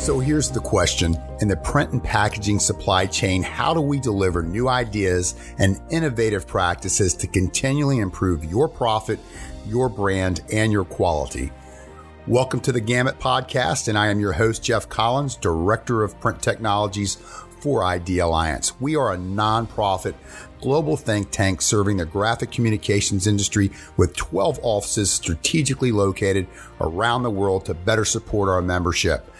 [0.00, 1.14] So here's the question.
[1.42, 6.46] In the print and packaging supply chain, how do we deliver new ideas and innovative
[6.46, 9.20] practices to continually improve your profit,
[9.66, 11.52] your brand, and your quality?
[12.26, 16.40] Welcome to the Gamut Podcast, and I am your host, Jeff Collins, Director of Print
[16.40, 17.16] Technologies
[17.60, 18.80] for Idealliance.
[18.80, 20.14] We are a nonprofit
[20.60, 26.46] global think tank serving the graphic communications industry with 12 offices strategically located
[26.80, 29.30] around the world to better support our membership.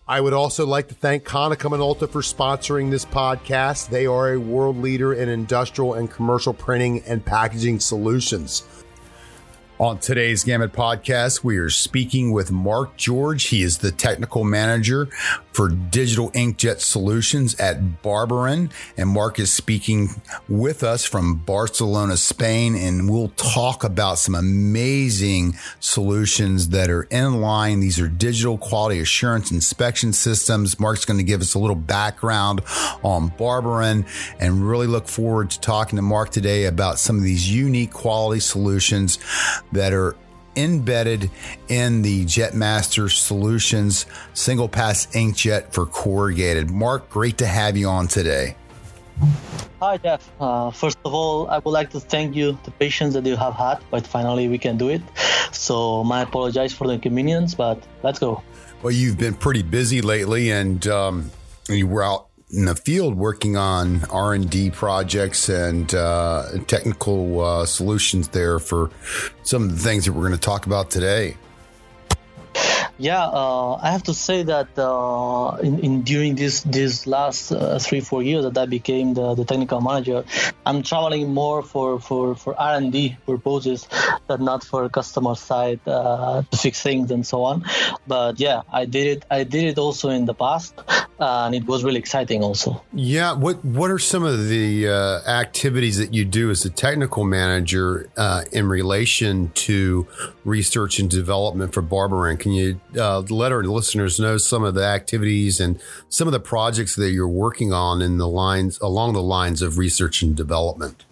[0.08, 3.88] I would also like to thank Konica Minolta for sponsoring this podcast.
[3.88, 8.64] They are a world leader in industrial and commercial printing and packaging solutions.
[9.78, 13.48] On today's Gamut podcast, we are speaking with Mark George.
[13.48, 15.10] He is the technical manager
[15.52, 18.70] for digital inkjet solutions at Barberán.
[18.96, 22.74] And Mark is speaking with us from Barcelona, Spain.
[22.74, 27.80] And we'll talk about some amazing solutions that are in line.
[27.80, 30.80] These are digital quality assurance inspection systems.
[30.80, 32.62] Mark's going to give us a little background
[33.02, 34.06] on Barberán
[34.40, 38.40] and really look forward to talking to Mark today about some of these unique quality
[38.40, 39.18] solutions
[39.72, 40.16] that are
[40.56, 41.30] embedded
[41.68, 46.70] in the Jetmaster Solutions single pass inkjet for corrugated.
[46.70, 48.56] Mark, great to have you on today.
[49.80, 50.30] Hi, Jeff.
[50.40, 53.54] Uh, first of all, I would like to thank you the patience that you have
[53.54, 55.02] had, but finally we can do it.
[55.52, 58.42] So, my apologize for the inconvenience, but let's go.
[58.82, 61.30] Well, you've been pretty busy lately, and um,
[61.68, 67.40] you were out in the field working on R and D projects and uh, technical
[67.40, 68.90] uh, solutions there for
[69.42, 71.36] some of the things that we're going to talk about today.
[72.98, 77.78] Yeah, uh, I have to say that uh, in, in, during this this last uh,
[77.78, 80.24] three four years that I became the, the technical manager,
[80.64, 83.86] I'm traveling more for for for R and D purposes
[84.28, 87.66] than not for customer side uh, to fix things and so on.
[88.06, 89.24] But yeah, I did it.
[89.30, 90.80] I did it also in the past,
[91.18, 92.82] and it was really exciting also.
[92.92, 97.24] Yeah, what what are some of the uh, activities that you do as a technical
[97.24, 100.06] manager uh, in relation to
[100.44, 102.38] research and development for Barberán?
[102.38, 106.40] Can you uh, let our listeners know some of the activities and some of the
[106.40, 111.04] projects that you're working on in the lines along the lines of research and development?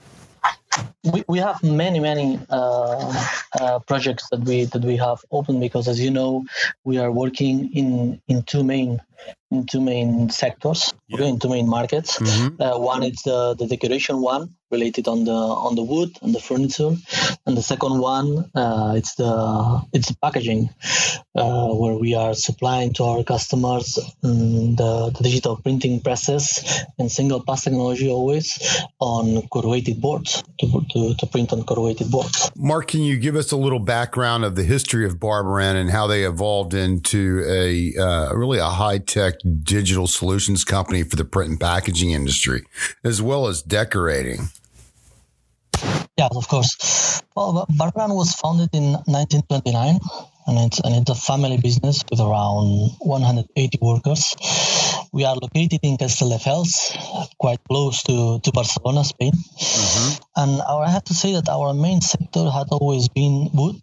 [1.04, 3.24] we, we have many many uh,
[3.60, 6.44] uh, projects that we that we have open because as you know
[6.84, 9.00] we are working in in two main
[9.54, 11.24] in two main sectors yeah.
[11.24, 12.60] in two main markets mm-hmm.
[12.60, 16.40] uh, one is the, the decoration one related on the on the wood and the
[16.40, 16.92] furniture
[17.46, 19.32] and the second one uh, it's the
[19.92, 20.68] it's the packaging
[21.36, 26.46] uh, where we are supplying to our customers um, the, the, digital printing presses
[26.98, 28.48] and single pass technology always
[28.98, 33.52] on corrugated boards to, to, to print on corrugated boards mark can you give us
[33.52, 38.34] a little background of the history of Barberán and how they evolved into a uh,
[38.34, 38.70] really a
[39.04, 42.62] high-tech digital solutions company for the print and packaging industry
[43.02, 44.48] as well as decorating
[46.16, 47.22] Yes, of course.
[47.34, 49.98] Well, Barberán was founded in 1929,
[50.46, 54.36] and it's and it's a family business with around 180 workers.
[55.12, 56.94] We are located in Castelldefels,
[57.38, 59.32] quite close to, to Barcelona, Spain.
[59.32, 60.22] Mm-hmm.
[60.36, 63.82] And our, I have to say that our main sector had always been wood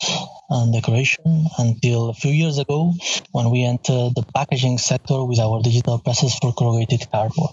[0.52, 2.94] and decoration until a few years ago
[3.32, 7.52] when we entered the packaging sector with our digital presses for corrugated cardboard.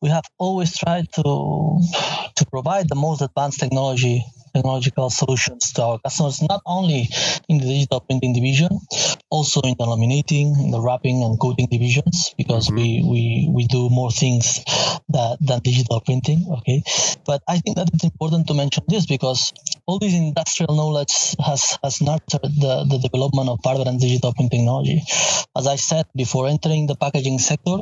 [0.00, 1.80] We have always tried to
[2.36, 4.24] to provide the most advanced technology
[4.54, 7.08] technological solutions to our customers, not only
[7.48, 8.70] in the digital printing division,
[9.30, 12.76] also in the laminating, in the wrapping and coating divisions, because mm-hmm.
[12.76, 14.64] we, we, we do more things
[15.08, 16.46] that, than digital printing.
[16.58, 16.82] Okay.
[17.26, 19.52] But I think that it's important to mention this because
[19.86, 25.02] all this industrial knowledge has, has nurtured the, the development of Barberán digital printing technology.
[25.56, 27.76] As I said, before entering the packaging sector,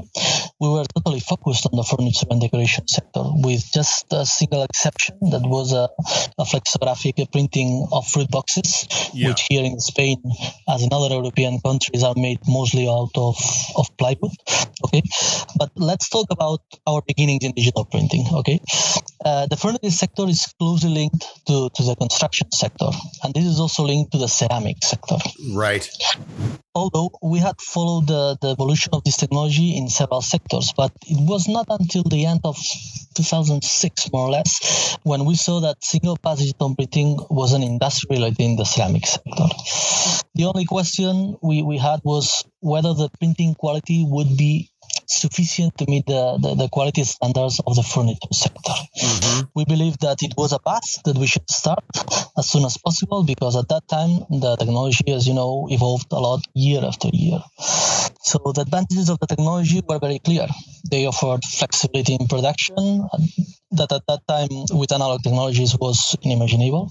[0.60, 5.16] we were totally focused on the furniture and decoration sector with just a single exception
[5.30, 5.88] that was a,
[6.38, 9.28] a flexographic printing of fruit boxes, yeah.
[9.28, 10.16] which here in Spain,
[10.68, 13.36] as in other European countries, are made mostly out of,
[13.76, 14.32] of plywood.
[14.84, 15.02] Okay,
[15.56, 18.24] but let's talk about our beginnings in digital printing.
[18.32, 18.60] Okay,
[19.24, 22.90] uh, the furniture sector is closely linked to, to the construction sector,
[23.22, 25.16] and this is also linked to the ceramic sector.
[25.52, 25.88] Right.
[26.74, 31.18] Although we had followed the, the evolution of this technology in several sectors, but it
[31.28, 32.56] was not until the end of
[33.14, 38.16] 2006, more or less, when we saw that single pass digital printing was an industry
[38.16, 39.48] related in the ceramic sector.
[40.36, 44.70] The only question we, we had was whether the printing quality would be
[45.10, 48.72] sufficient to meet the, the, the quality standards of the furniture sector.
[49.02, 49.40] Mm-hmm.
[49.54, 51.84] We believe that it was a path that we should start
[52.38, 56.18] as soon as possible because at that time the technology, as you know, evolved a
[56.18, 57.40] lot year after year.
[58.22, 60.46] So the advantages of the technology were very clear.
[60.90, 63.08] They offered flexibility in production
[63.72, 66.90] that at that time with analog technologies was unimaginable.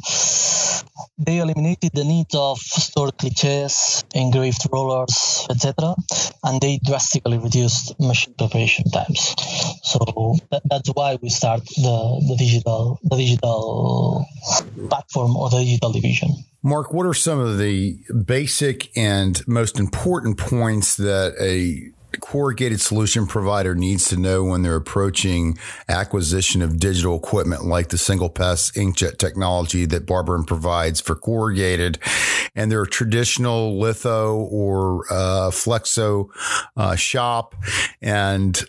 [1.17, 5.95] They eliminated the need of stored cliches, engraved rollers, etc.,
[6.43, 9.35] and they drastically reduced machine preparation times.
[9.83, 14.25] So that, that's why we start the, the digital the digital
[14.89, 16.29] platform or the digital division.
[16.63, 23.27] Mark, what are some of the basic and most important points that a corrugated solution
[23.27, 25.57] provider needs to know when they're approaching
[25.87, 31.99] acquisition of digital equipment like the single pass inkjet technology that Barberán provides for corrugated.
[32.55, 36.29] And their traditional litho or uh, flexo
[36.75, 37.55] uh, shop.
[38.01, 38.61] And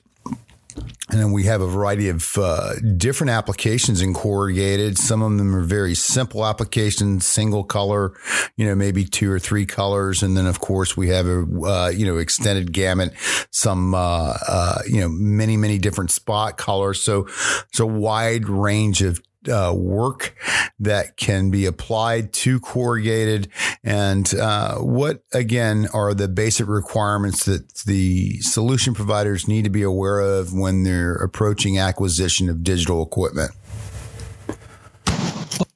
[1.13, 4.97] and then we have a variety of uh, different applications in corrugated.
[4.97, 8.13] Some of them are very simple applications, single color,
[8.57, 10.23] you know, maybe two or three colors.
[10.23, 13.13] And then, of course, we have a, uh, you know, extended gamut,
[13.51, 17.03] some, uh, uh you know, many, many different spot colors.
[17.03, 17.27] So
[17.69, 20.37] it's a wide range of uh, work
[20.79, 23.49] that can be applied to corrugated.
[23.83, 29.83] And uh, what again are the basic requirements that the solution providers need to be
[29.83, 33.53] aware of when they're approaching acquisition of digital equipment?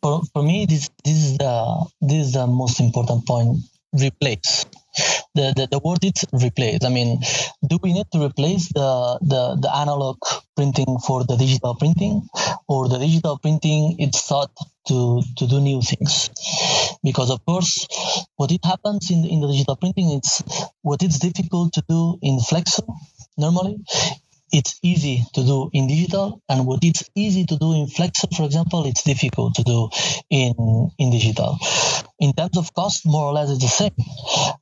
[0.02, 3.58] For, for me this, this is the this is the most important point.
[3.92, 4.66] Replace
[5.34, 6.84] the, the, the word is replace.
[6.84, 7.20] I mean,
[7.66, 10.18] do we need to replace the, the, the analog
[10.56, 12.22] printing for the digital printing
[12.68, 14.52] or the digital printing it's thought
[14.88, 16.30] to, to do new things?
[17.02, 17.86] Because of course,
[18.36, 20.42] what it happens in, in the digital printing, it's
[20.82, 22.82] what it's difficult to do in Flexo
[23.36, 23.78] normally
[24.52, 28.44] it's easy to do in digital and what it's easy to do in flexo for
[28.44, 29.88] example it's difficult to do
[30.30, 30.54] in
[30.98, 31.58] in digital.
[32.20, 33.96] In terms of cost more or less it's the same.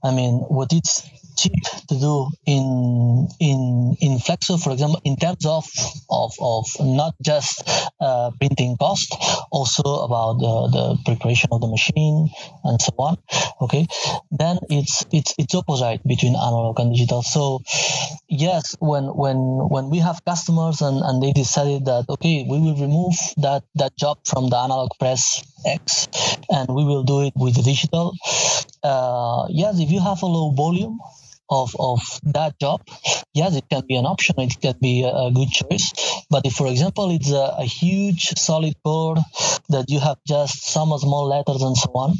[0.02, 1.02] I mean what it's
[1.36, 5.64] cheap to do in in in Flexo, for example, in terms of
[6.10, 7.62] of, of not just
[8.00, 9.14] uh, printing cost,
[9.50, 12.28] also about the, the preparation of the machine
[12.64, 13.16] and so on.
[13.60, 13.86] Okay,
[14.30, 17.22] then it's it's it's opposite between analog and digital.
[17.22, 17.60] So
[18.28, 19.36] yes, when when
[19.68, 23.96] when we have customers and, and they decided that okay, we will remove that that
[23.96, 26.08] job from the analog press X
[26.50, 28.14] and we will do it with the digital.
[28.82, 30.98] Uh, yes, if you have a low volume,
[31.52, 32.80] of, of that job,
[33.34, 34.34] yes, it can be an option.
[34.38, 35.92] It can be a, good choice.
[36.30, 39.16] But if, for example, it's a, a huge solid core
[39.68, 42.10] that you have just some small letters and so on,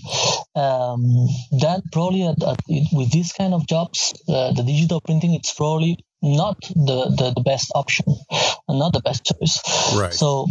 [0.54, 1.28] um,
[1.58, 2.60] then probably at, at,
[2.92, 7.42] with these kind of jobs, uh, the digital printing it's probably not the, the, the
[7.42, 8.04] best option
[8.68, 9.60] and not the best choice.
[9.96, 10.12] Right.
[10.12, 10.48] So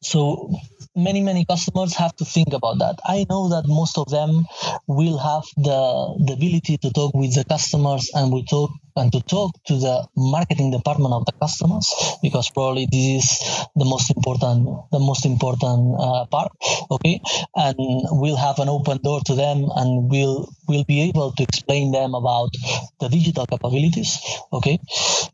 [0.00, 0.50] so
[0.98, 2.98] many many customers have to think about that.
[3.04, 4.44] I know that most of them
[4.86, 5.80] will have the,
[6.26, 10.08] the ability to talk with the customers and we talk and to talk to the
[10.16, 15.94] marketing department of the customers because probably this is the most important the most important
[16.00, 16.50] uh, part
[16.90, 17.20] okay?
[17.54, 21.92] And we'll have an open door to them and we'll we'll be able to explain
[21.92, 22.50] them about
[22.98, 24.18] the digital capabilities
[24.52, 24.78] okay?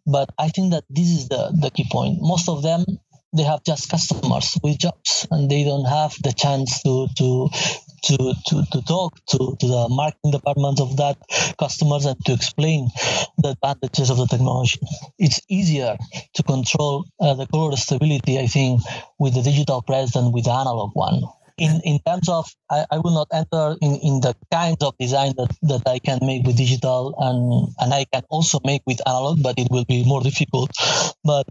[0.07, 2.19] But i think that this is the the key point.
[2.21, 2.85] Most of them
[3.35, 7.49] they have just customers with jobs and they don't have the chance to to
[8.05, 11.17] to to, to talk to, to the marketing department of that
[11.59, 12.89] customers and to explain
[13.39, 14.79] the advantages of the technology
[15.19, 15.97] it's easier
[16.35, 18.81] to control uh, the color stability i think
[19.19, 21.23] with the digital press than with the analog one
[21.57, 25.35] in, in terms of I, I will not enter in, in the kinds of design
[25.37, 29.43] that, that I can make with digital and and I can also make with analog,
[29.43, 30.71] but it will be more difficult.
[31.25, 31.47] But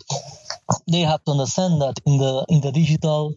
[0.87, 3.35] they have to understand that in the in the digital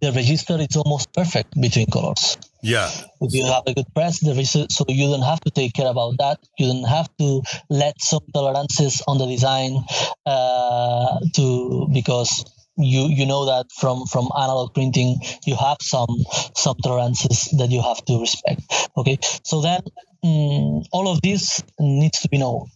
[0.00, 2.36] the register is almost perfect between colors.
[2.62, 2.90] Yeah.
[3.20, 5.86] If you have a good press, the register, so you don't have to take care
[5.86, 6.38] about that.
[6.58, 9.84] You don't have to let some tolerances on the design
[10.26, 12.44] uh, to because
[12.78, 16.14] you you know that from from analog printing you have some
[16.54, 18.62] some tolerances that you have to respect
[18.96, 19.80] okay so then
[20.22, 22.66] um, all of this needs to be known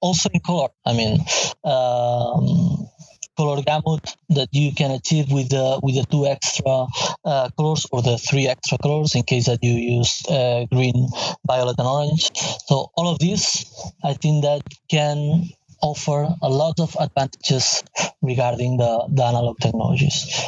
[0.00, 1.20] also in color i mean
[1.64, 2.88] um,
[3.36, 6.86] color gamut that you can achieve with the with the two extra
[7.24, 11.08] uh, colors or the three extra colors in case that you use uh, green
[11.46, 12.30] violet and orange.
[12.66, 13.64] So all of this
[14.04, 15.48] i think that can
[15.82, 17.82] offer a lot of advantages
[18.22, 20.40] regarding the, the analog technologies.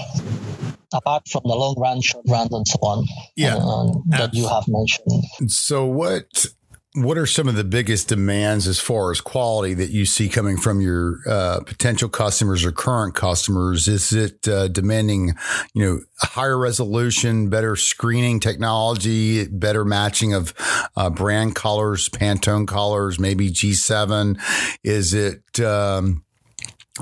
[0.93, 4.65] Apart from the long run, short run, and so on yeah, uh, that you have
[4.69, 5.25] mentioned.
[5.51, 6.47] So, what
[6.95, 10.57] what are some of the biggest demands as far as quality that you see coming
[10.57, 13.89] from your uh, potential customers or current customers?
[13.89, 15.35] Is it uh, demanding,
[15.75, 20.55] you know, higher resolution, better screening technology, better matching of
[20.97, 24.41] uh, brand colors, Pantone colors, maybe G7?
[24.85, 26.25] Is it um,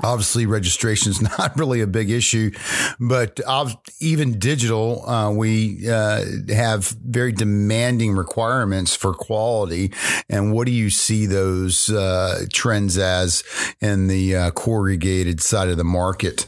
[0.01, 2.51] Obviously, registration is not really a big issue,
[2.99, 3.39] but
[3.99, 9.91] even digital, uh, we uh, have very demanding requirements for quality.
[10.29, 13.43] And what do you see those uh, trends as
[13.81, 16.47] in the uh, corrugated side of the market?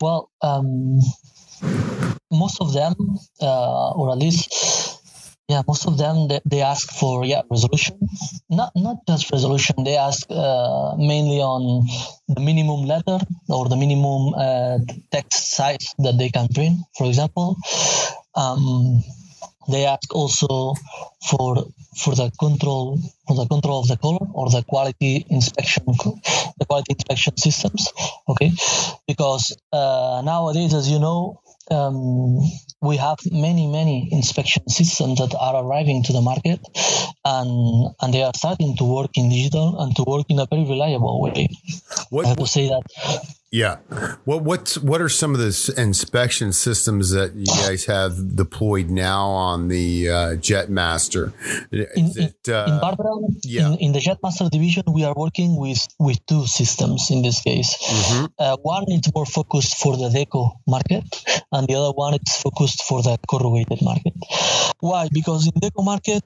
[0.00, 1.00] Well, um,
[2.30, 2.94] most of them,
[3.40, 4.85] uh, or at least
[5.48, 7.96] yeah most of them they, they ask for yeah resolution.
[8.50, 9.84] Not not just resolution.
[9.84, 11.86] They ask uh, mainly on
[12.28, 14.78] the minimum letter or the minimum uh,
[15.10, 17.56] text size that they can print for example.
[18.34, 19.02] Um,
[19.68, 20.74] they ask also
[21.28, 21.64] for
[21.96, 25.84] for the control for the control of the color or the quality inspection
[26.58, 27.88] the quality inspection systems
[28.28, 28.52] okay?
[29.08, 32.38] Because uh, nowadays as you know um,
[32.80, 36.60] we have many many inspection systems that are arriving to the market
[37.24, 40.64] and and they are starting to work in digital and to work in a very
[40.64, 41.48] reliable way.
[42.10, 43.76] What, i to say that yeah.
[44.24, 49.24] What what's what are some of the inspection systems that you guys have deployed now
[49.28, 50.14] on the uh,
[50.48, 51.32] Jetmaster?
[51.72, 53.66] Is in, it, uh, in Barberán, yeah.
[53.66, 57.70] in, in, the Jetmaster division, we are working with with two systems in this case.
[57.80, 58.24] Mm-hmm.
[58.38, 61.06] Uh, one is more focused for the deco market,
[61.50, 64.14] and the other one is focused for the corrugated market.
[64.80, 65.08] Why?
[65.10, 66.24] Because in the deco market.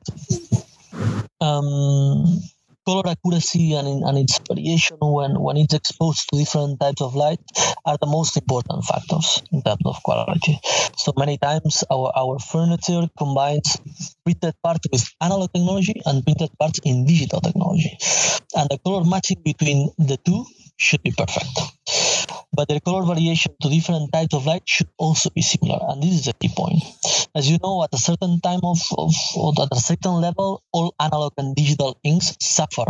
[1.40, 2.42] Um,
[2.90, 7.38] color accuracy and, and its variation when, when it's exposed to different types of light
[7.86, 10.58] are the most important factors in terms of quality.
[10.96, 13.76] So many times our, our furniture combines
[14.24, 17.96] printed parts with analog technology and printed parts in digital technology.
[18.56, 20.44] And the color matching between the two
[20.76, 21.54] should be perfect.
[22.52, 25.78] But the color variation to different types of light should also be similar.
[25.88, 26.82] And this is the key point.
[27.34, 29.14] As you know, at a certain time of, of
[29.58, 32.84] at a certain level, all analog and digital inks suffer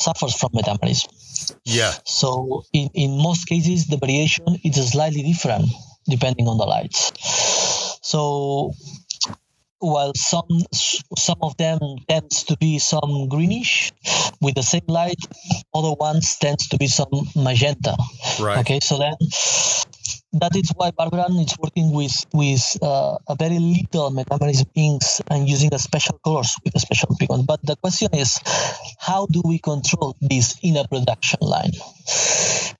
[0.00, 1.08] suffers from metamerism.
[1.64, 1.92] Yeah.
[2.04, 5.66] So in, in most cases, the variation is slightly different
[6.08, 7.12] depending on the lights.
[8.02, 8.72] So
[9.80, 10.48] while some
[11.16, 13.92] some of them tends to be some greenish
[14.40, 15.18] with the same light
[15.74, 17.96] other ones tends to be some magenta.
[18.40, 18.58] Right.
[18.58, 19.14] Okay so then
[20.32, 25.48] that is why Barberán is working with with uh, a very little metamerism inks and
[25.48, 27.46] using a special colors with a special pigment.
[27.46, 28.38] But the question is,
[28.98, 31.72] how do we control this in a production line?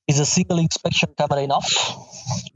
[0.09, 1.69] Is a single inspection camera enough?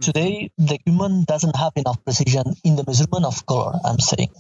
[0.01, 3.73] Today, the human doesn't have enough precision in the measurement of color.
[3.85, 4.31] I'm saying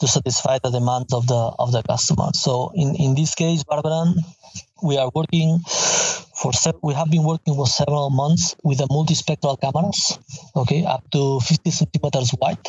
[0.00, 2.30] to satisfy the demands of the of the customer.
[2.34, 4.14] So in in this case, Barberán,
[4.82, 5.60] we are working
[6.40, 10.18] for we have been working for several months with the multispectral cameras,
[10.56, 12.64] okay, up to 50 centimeters wide,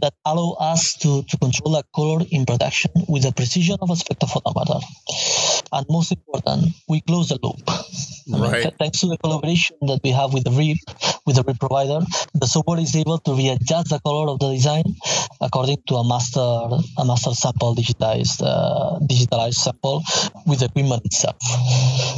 [0.00, 3.94] that allow us to, to control the color in production with the precision of a
[3.94, 4.80] spectrophotometer.
[5.72, 7.60] And most important, we close the loop.
[8.28, 8.64] Right.
[8.64, 10.78] mean, thanks to the collaboration that we have with the RIP,
[11.26, 12.00] with the RIP provider,
[12.34, 14.84] the software is able to readjust the color of the design
[15.40, 16.40] according to a master
[16.98, 20.02] a master sample digitized uh, digitalized sample
[20.46, 21.40] with the equipment itself.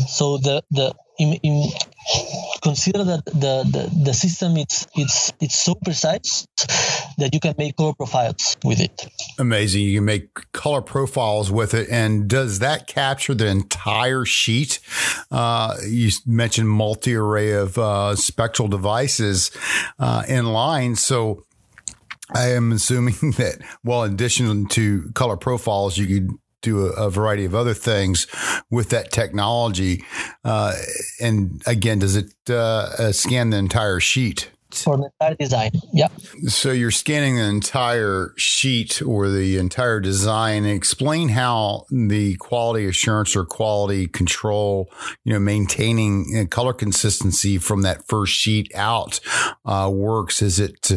[0.09, 1.71] So the the in, in,
[2.63, 6.47] consider that the, the, the system it's it's it's so precise
[7.19, 9.07] that you can make color profiles with it.
[9.39, 9.83] Amazing.
[9.83, 11.89] You can make color profiles with it.
[11.91, 14.81] And does that capture the entire sheet?
[15.31, 19.51] Uh, you mentioned multi array of uh, spectral devices
[19.99, 20.97] uh, in line.
[20.97, 21.45] So
[22.35, 27.11] I am assuming that, well, in addition to color profiles, you could do a, a,
[27.11, 28.27] variety of other things
[28.71, 30.05] with that technology.
[30.45, 30.75] Uh,
[31.21, 34.52] and again, does it uh, uh scan the entire sheet?
[34.75, 35.71] For the entire design.
[35.93, 36.09] Yeah.
[36.47, 40.65] So you're scanning the entire sheet or the entire design.
[40.65, 44.91] Explain how the quality assurance or quality control,
[45.25, 49.21] you know, maintaining uh, color consistency from that first sheet out
[49.65, 50.43] uh, works.
[50.43, 50.91] Is it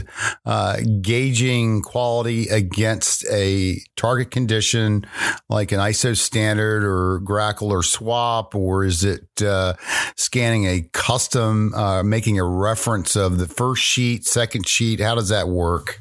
[0.45, 5.05] uh, gauging quality against a target condition
[5.49, 9.73] like an ISO standard or GRACoL or SWOP, or is it uh,
[10.15, 14.99] scanning a custom, uh, making a reference of the first first sheet, second sheet?
[14.99, 15.99] How does that work?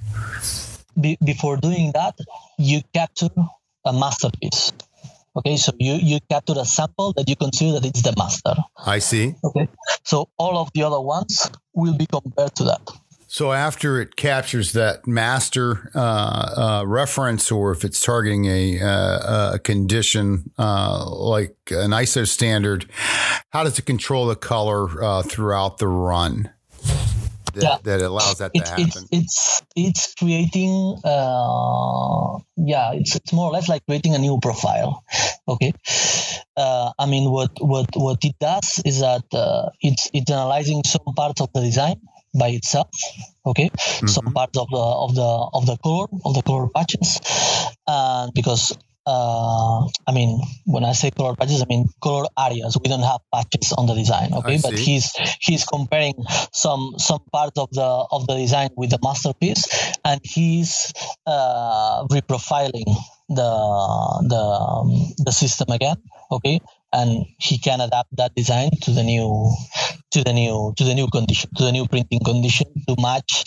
[1.01, 2.15] Be- before doing that,
[2.59, 3.31] you capture
[3.85, 4.73] a masterpiece.
[5.37, 8.55] Okay, so you, you capture a sample that you consider that it's the master.
[8.87, 9.35] I see.
[9.43, 9.67] Okay,
[10.05, 12.83] so all of the other ones will be compared to that.
[13.27, 19.55] So after it captures that master uh, uh, reference, or if it's targeting a, uh,
[19.55, 22.87] a condition uh, like an ISO standard,
[23.51, 26.51] how does it control the color uh, throughout the run?
[27.55, 27.79] That, yeah.
[27.85, 28.85] that allows that to happen.
[28.85, 34.39] It's it's, it's creating uh, yeah it's, it's more or less like creating a new
[34.41, 35.05] profile.
[35.47, 35.73] Okay,
[36.57, 41.15] uh, I mean what what what it does is that uh, it's it's analyzing some
[41.15, 42.01] parts of the design
[42.37, 42.91] by itself
[43.47, 44.07] okay mm-hmm.
[44.09, 47.21] some parts of the of the of the color of the color patches
[47.87, 52.79] and because uh, I mean, when I say color patches, I mean color areas.
[52.83, 54.59] We don't have patches on the design, okay?
[54.63, 56.15] But he's he's comparing
[56.53, 59.69] some some parts of the of the design with the masterpiece,
[60.05, 60.93] and he's
[61.27, 62.89] uh, reprofiling
[63.29, 63.53] the
[64.29, 65.97] the um, the system again,
[66.31, 66.61] okay?
[66.95, 69.53] And he can adapt that design to the new
[70.13, 73.45] to the new to the new condition to the new printing condition to match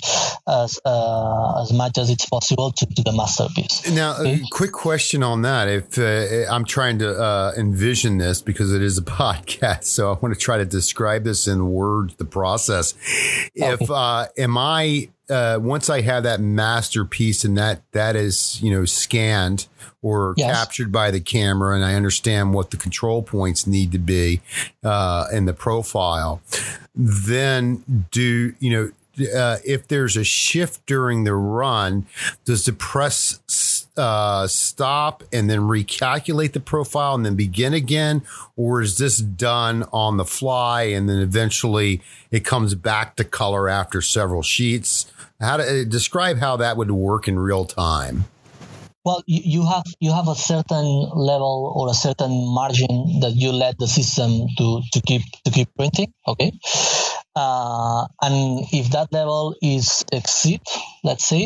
[0.47, 4.35] as uh, as much as it's possible to, to the masterpiece now okay?
[4.35, 8.81] a quick question on that if uh, i'm trying to uh, envision this because it
[8.81, 12.93] is a podcast so i want to try to describe this in words the process
[13.55, 13.85] if okay.
[13.89, 18.85] Uh, am i uh, once I have that masterpiece and that that is you know
[18.85, 19.67] scanned
[20.01, 20.55] or yes.
[20.55, 24.41] captured by the camera, and I understand what the control points need to be
[24.83, 26.41] uh, in the profile,
[26.95, 28.91] then do you know?
[29.35, 32.05] Uh, if there's a shift during the run,
[32.45, 38.21] does the press uh, stop and then recalculate the profile and then begin again,
[38.55, 43.67] or is this done on the fly and then eventually it comes back to color
[43.67, 45.11] after several sheets?
[45.39, 48.25] How to uh, describe how that would work in real time?
[49.05, 53.51] Well, you, you have you have a certain level or a certain margin that you
[53.51, 56.11] let the system to, to keep to keep printing.
[56.27, 56.51] Okay,
[57.37, 60.61] uh, and if that level is exceed,
[61.03, 61.45] let's say,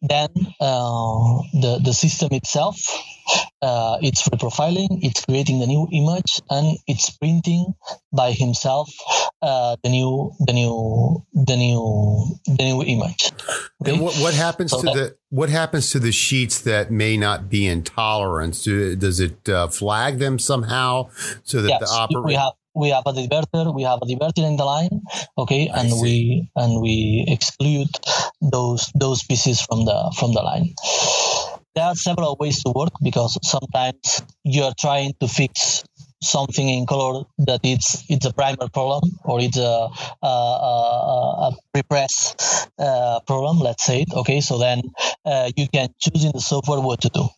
[0.00, 0.28] then
[0.60, 2.80] uh, the the system itself
[3.60, 7.74] uh, it's reprofiling, it's creating the new image, and it's printing
[8.12, 8.90] by himself
[9.42, 13.30] uh, the new the new the new the new image.
[13.82, 13.92] Okay?
[13.92, 17.16] And what, what happens so to that, the what happens to the sheets that may
[17.16, 18.62] not be in tolerance?
[18.62, 21.10] Do, does it uh, flag them somehow
[21.42, 22.50] so that yes, the operator?
[22.78, 25.02] We have a diverter, we have a diverter in the line,
[25.36, 26.02] okay, I and see.
[26.02, 27.90] we and we exclude
[28.40, 30.74] those those pieces from the from the line
[31.74, 35.84] there are several ways to work because sometimes you're trying to fix
[36.22, 39.88] something in color that it's it's a primer problem or it's a,
[40.22, 44.40] a, a, a repress uh, problem let's say it okay?
[44.40, 44.82] So then
[45.24, 47.28] uh, you can choose in the software what to do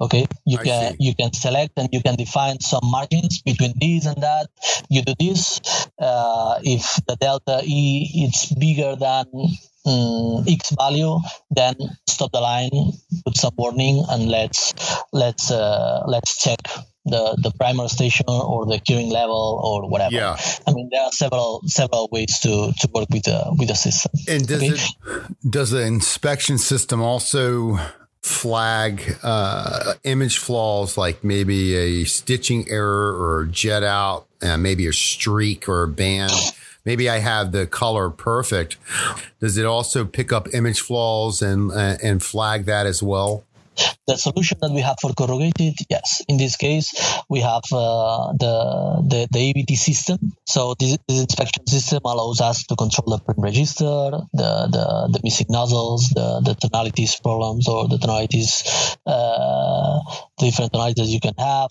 [0.00, 0.26] okay?
[0.44, 0.96] You I can see.
[1.00, 4.48] you can select and you can define some margins between this and that.
[4.88, 5.60] You do this
[5.98, 9.26] uh, if the delta e is bigger than
[9.86, 11.18] um, x value
[11.50, 11.74] then
[12.08, 12.70] stop the line
[13.24, 14.72] put some warning and let's
[15.12, 16.60] let's uh, let's check
[17.04, 20.36] the the primer station or the curing level or whatever yeah
[20.66, 24.10] i mean there are several several ways to to work with the with the system
[24.28, 24.72] and does okay?
[24.72, 27.78] it does the inspection system also
[28.22, 34.94] flag uh, image flaws like maybe a stitching error or jet out, uh, maybe a
[34.94, 36.32] streak or a band
[36.84, 38.76] maybe I have the color perfect.
[39.40, 43.44] Does it also pick up image flaws and uh, and flag that as well?
[44.06, 46.22] The solution that we have for corrugated, yes.
[46.28, 46.92] In this case,
[47.28, 48.54] we have uh, the,
[49.08, 50.18] the the ABT system.
[50.46, 55.20] So this, this, inspection system allows us to control the print register, the the, the
[55.24, 60.00] missing nozzles, the, the tonalities problems, or the tonalities, uh,
[60.38, 61.70] different tonalities you can have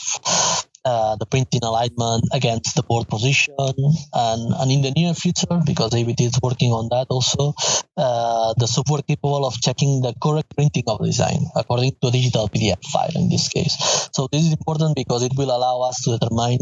[0.85, 3.55] uh, the printing alignment against the board position.
[3.57, 7.53] And, and in the near future, because ABT is working on that also,
[7.97, 12.11] uh, the software capable of checking the correct printing of the design according to a
[12.11, 13.75] digital PDF file in this case.
[14.13, 16.59] So this is important because it will allow us to determine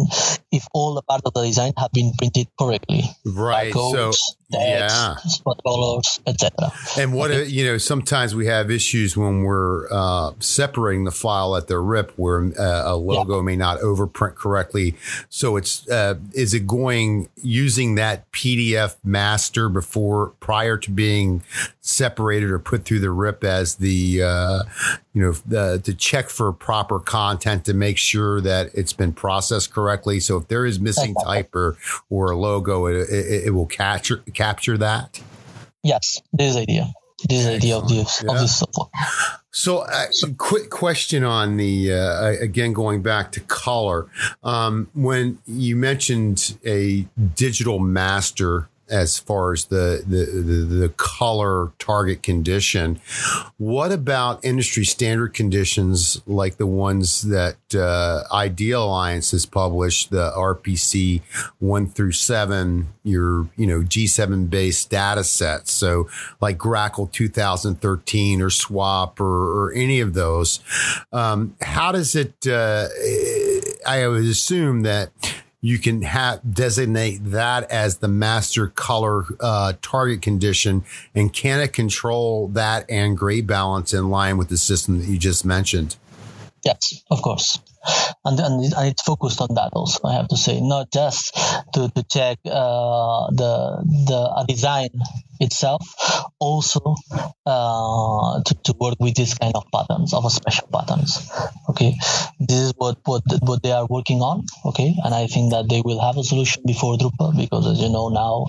[0.51, 3.03] if all the part of the design have been printed correctly.
[3.25, 3.73] Right.
[3.73, 5.15] Codes, so text, yeah.
[5.15, 6.71] spot colors, etc.
[6.97, 7.45] And what okay.
[7.45, 12.11] you know, sometimes we have issues when we're uh, separating the file at the rip
[12.17, 13.41] where uh, a logo yeah.
[13.41, 14.95] may not overprint correctly.
[15.29, 21.43] So it's uh, is it going using that PDF master before prior to being
[21.81, 24.63] separated or put through the rip as the uh,
[25.13, 29.73] you know the, to check for proper content to make sure that it's been processed
[29.73, 30.19] correctly.
[30.19, 31.77] So if there is missing type or
[32.09, 35.21] or a logo, it, it, it will capture capture that?
[35.83, 36.67] Yes, this is
[37.21, 37.35] the.
[37.35, 38.33] This the idea of this, yeah.
[38.33, 38.89] this software.
[39.51, 40.05] So, uh,
[40.37, 44.07] quick question on the uh, again going back to color.
[44.43, 47.05] Um, when you mentioned a
[47.35, 52.99] digital master as far as the, the, the, the color target condition.
[53.57, 61.21] What about industry standard conditions like the ones that uh, Idealliance has published, the RPC
[61.59, 66.09] one through seven, your you know G7 based data sets, so
[66.41, 70.59] like GRACoL 2013 or SWOP or, or any of those.
[71.13, 72.45] Um, how does it?
[72.45, 72.87] Uh,
[73.87, 75.11] I would assume that
[75.61, 81.71] you can have designate that as the master color uh, target condition and can it
[81.71, 85.95] control that and gray balance in line with the system that you just mentioned?
[86.65, 87.59] Yes of course.
[88.23, 90.59] And, and, it's focused on that also i have to say.
[90.61, 91.33] Not just
[91.73, 94.89] to, to check uh, the the design
[95.41, 95.83] itself
[96.39, 96.95] also
[97.45, 101.29] uh, to, to work with this kind of patterns of special patterns
[101.69, 101.93] okay?
[102.39, 104.95] This is what, what what they are working on okay?
[105.03, 108.09] And i think that they will have a solution before Drupa because as you know
[108.09, 108.45] now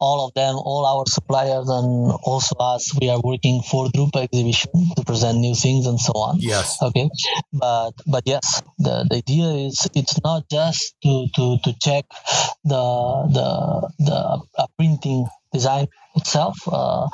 [0.00, 4.72] all of them all our suppliers and also us we are working for Drupa exhibition
[4.96, 6.78] to present new things and so on yes.
[6.82, 7.08] okay?
[7.52, 12.04] But but yes the, the idea is it's not just to to to check
[12.64, 12.84] the
[13.36, 13.48] the
[13.98, 15.86] the printing design
[16.16, 17.08] itself uh,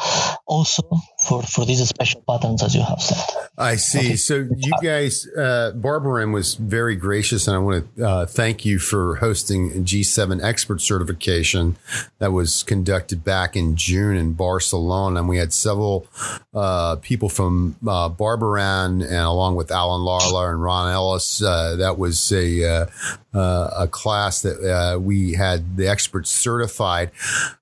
[0.46, 0.82] also
[1.26, 3.36] for for these special patterns as you have said.
[3.56, 3.98] I see.
[3.98, 4.16] Okay.
[4.16, 8.78] so you guys uh Barberán was very gracious and i want to uh, thank you
[8.78, 11.76] for hosting g7 expert certification
[12.18, 15.20] that was conducted back in june in barcelona.
[15.20, 16.06] And we had several
[16.54, 21.98] uh, people from uh, Barberán and along with alan larla and ron ellis uh, that
[21.98, 22.86] was a
[23.32, 27.10] uh, a class that we had the experts certified.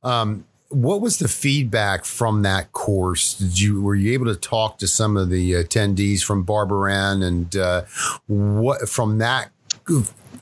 [0.02, 3.34] Um, what was the feedback from that course?
[3.34, 7.56] Did you were you able to talk to some of the attendees from Barberán and
[7.56, 7.84] uh,
[8.26, 9.50] what from that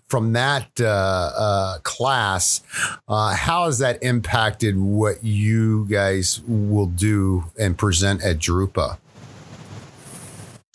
[0.08, 2.62] from that uh, uh, class?
[3.08, 8.98] Uh, how has that impacted what you guys will do and present at Drupa?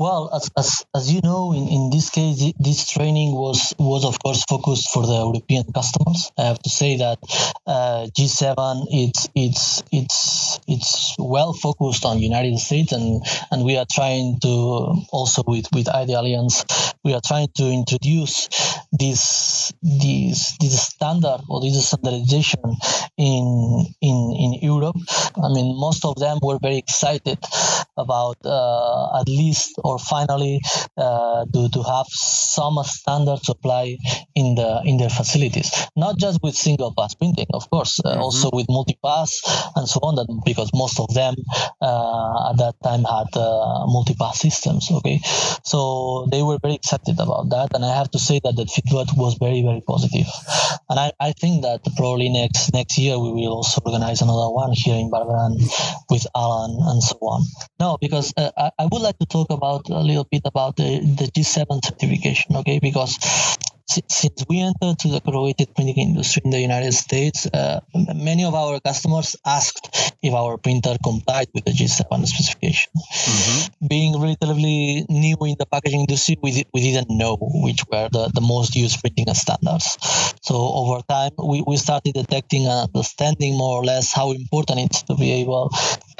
[0.01, 4.17] Well, as, as, as you know, in, in this case, this training was was of
[4.17, 6.31] course focused for the European customers.
[6.39, 7.19] I have to say that
[7.67, 13.85] uh, G7 it's it's it's it's well focused on United States, and and we are
[13.93, 16.65] trying to also with with Idealliance,
[17.03, 18.49] we are trying to introduce
[18.91, 22.65] this this this standard or this standardization
[23.17, 24.10] in in.
[25.37, 27.39] I mean, most of them were very excited
[27.97, 30.59] about uh, at least or finally
[30.97, 33.97] uh, to, to have some standard supply
[34.35, 38.21] in the in their facilities not just with single pass printing of course uh, mm-hmm.
[38.21, 39.41] also with multi-pass
[39.75, 41.35] and so on that because most of them
[41.81, 45.19] uh, at that time had uh, multi-pass systems okay
[45.63, 49.07] so they were very excited about that and i have to say that the feedback
[49.17, 49.91] was very very positive.
[49.91, 54.49] positive and i, I think that probably next next year we will also organize another
[54.49, 55.09] one here in
[56.09, 57.43] With alan and so on
[57.79, 60.75] no because uh, I, I would like to talk about about a little bit about
[60.75, 62.79] the, the G7 certification, okay?
[62.79, 63.17] Because
[64.07, 67.79] since we entered to the corrugated printing industry in the United States, uh,
[68.15, 72.91] many of our customers asked if our printer complied with the G7 specification.
[72.95, 73.87] Mm-hmm.
[73.87, 78.41] Being relatively new in the packaging industry, we, we didn't know which were the, the
[78.41, 79.97] most used printing standards.
[80.41, 84.95] So over time, we, we started detecting and understanding more or less how important it
[84.95, 85.71] is to be able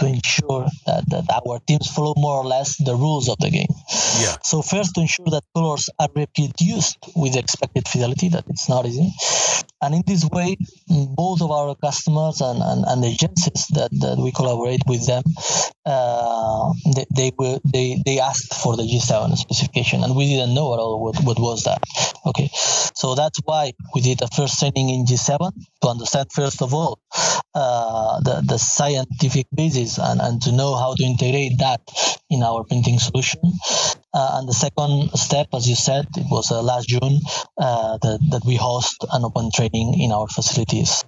[0.02, 3.74] to ensure that, that our teams follow more or less the rules of the game.
[4.20, 4.36] Yeah.
[4.44, 9.14] So first to ensure that colors are reproduced with expected fidelity, that it's not easy.
[9.82, 14.32] And in this way, both of our customers and, and, and agencies that, that we
[14.32, 15.24] collaborate with them,
[15.86, 20.74] uh, they, they, were, they, they asked for the G7 specification and we didn't know
[20.74, 21.82] at all what, what was that.
[22.26, 22.50] Okay.
[22.54, 27.00] So that's why we did a first training in G7 to understand first of all
[27.56, 31.82] uh, the, the scientific basis and, and to know how to integrate that
[32.30, 33.42] in our printing solution.
[34.14, 37.20] Uh, and the second step, as you said, it was uh, last June
[37.58, 41.04] uh, that, that we host an open training in our facilities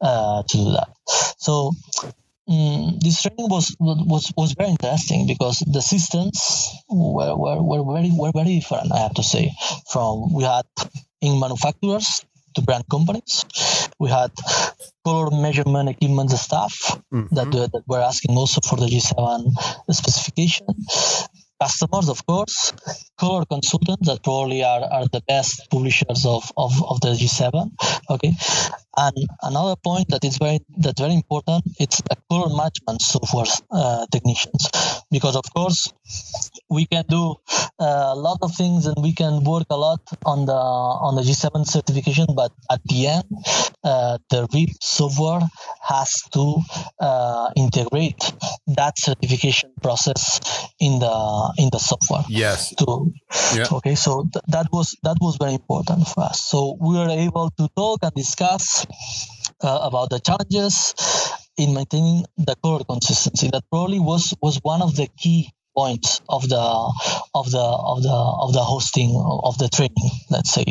[0.00, 0.88] uh, to do that.
[1.38, 1.72] So
[2.48, 8.10] um, this training was was was very interesting because the systems were, were, were very
[8.12, 8.92] were very different.
[8.92, 9.50] I have to say,
[9.90, 10.66] from we had
[11.22, 13.44] in manufacturers to brand companies.
[13.98, 14.30] We had
[15.04, 16.74] color measurement equipment staff
[17.12, 17.34] mm-hmm.
[17.34, 19.52] that, that were asking also for the G7
[19.90, 20.66] specification.
[21.60, 22.72] Customers, of course,
[23.18, 27.70] color consultants that probably are, are the best publishers of, of, of the G7.
[28.10, 28.32] Okay.
[28.96, 34.06] And another point that is very that's very important, it's a color management software uh,
[34.12, 34.70] technicians,
[35.10, 35.92] because of course
[36.70, 37.34] we can do
[37.80, 40.52] uh, a lot of things and we can work a lot on the
[41.06, 43.24] on the G7 certification, but at the end,
[43.82, 45.40] uh, the RIP software
[45.82, 46.60] has to
[47.00, 48.32] uh, integrate
[48.68, 50.40] that certification process
[50.78, 52.24] in the in the software.
[52.28, 52.74] Yes.
[52.76, 53.12] To,
[53.54, 53.66] yeah.
[53.70, 56.40] Okay, so th- that was that was very important for us.
[56.40, 58.86] So we were able to talk and discuss
[59.60, 60.94] uh, about the challenges
[61.56, 63.50] in maintaining the color consistency.
[63.50, 66.64] That probably was was one of the key points of the
[67.34, 69.10] of the of the of the hosting
[69.44, 70.64] of the training let's say.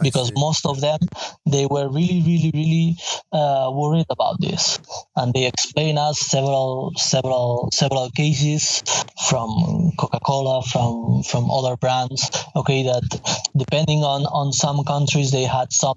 [0.00, 0.98] Because most of them
[1.46, 2.96] they were really really really
[3.32, 4.78] uh, worried about this.
[5.16, 8.82] And they explain us several several several cases
[9.28, 12.30] from coca-cola from from other brands.
[12.56, 13.04] Okay that
[13.56, 15.96] depending on on some countries they had some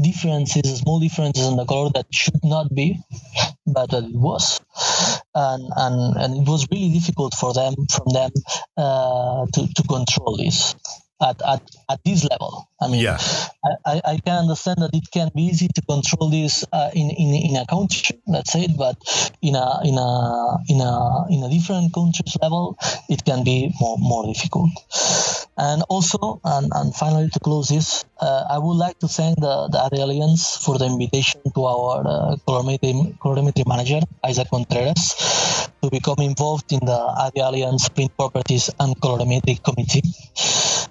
[0.00, 3.00] differences small differences in the color that should not be
[3.66, 4.60] but it was
[5.34, 8.30] and and and it was really difficult for them from them
[8.76, 10.74] uh, to, to control this
[11.22, 12.68] at, at, at this level.
[12.80, 13.18] I mean, yeah.
[13.86, 17.50] I, I can understand that it can be easy to control this uh, in, in
[17.50, 18.96] in a country, let's say, but
[19.40, 22.76] in a in a in a in a different country's level,
[23.08, 24.70] it can be more more difficult.
[25.56, 29.68] And also, and, and finally, to close this, uh, I would like to thank the,
[29.70, 36.18] the Alliance for the invitation to our uh, colorimetry, colorimetry manager, Isaac Contreras, to become
[36.18, 40.02] involved in the Idealliance Print Properties and Colorimetry Committee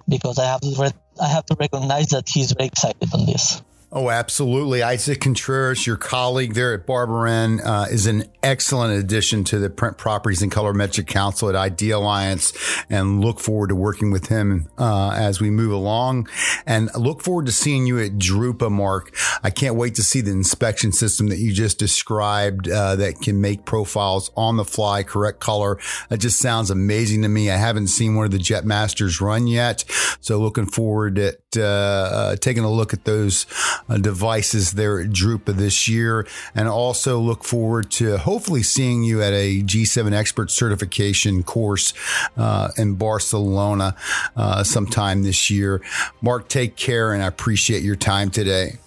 [0.07, 3.61] because I have re- I have to recognize that he's very excited on this.
[3.95, 4.81] Oh, absolutely.
[4.81, 9.99] Isaac Contreras, your colleague there at Barber uh, is an excellent addition to the Print
[9.99, 12.53] Properties and Colorimetric Council at Idealliance
[12.89, 16.27] and look forward to working with him uh, as we move along
[16.65, 19.15] and look forward to seeing you at Drupa, Mark.
[19.43, 23.41] I can't wait to see the inspection system that you just described uh, that can
[23.41, 25.77] make profiles on the fly, correct color.
[26.09, 27.51] That just sounds amazing to me.
[27.51, 29.85] I haven't seen one of the Jetmasters run yet.
[30.19, 33.45] So looking forward at uh, uh, taking a look at those
[33.89, 39.21] uh, devices there at Drupa this year, and also look forward to hopefully seeing you
[39.21, 41.93] at a G7 expert certification course
[42.37, 43.95] uh, in Barcelona
[44.35, 45.81] uh, sometime this year.
[46.21, 48.77] Mark, take care, and I appreciate your time today.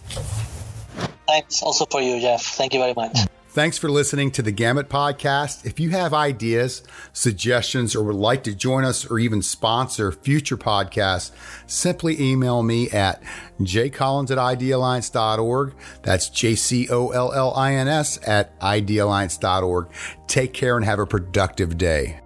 [1.26, 2.42] Thanks also for you, Jeff.
[2.42, 3.18] Thank you very much.
[3.56, 5.64] Thanks for listening to the Gamut Podcast.
[5.64, 6.82] If you have ideas,
[7.14, 11.30] suggestions, or would like to join us or even sponsor future podcasts,
[11.66, 13.22] simply email me at
[13.58, 15.74] jcollins at idealliance.org.
[16.02, 19.88] That's J C O L L I N S at idealliance.org.
[20.26, 22.20] Take care and have a productive day.